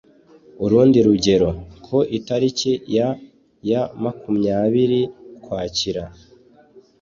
[0.63, 1.49] urundi rugero:
[1.85, 3.07] ku itariki ya
[3.69, 5.01] yamakumyabiri
[5.37, 6.03] ukwakira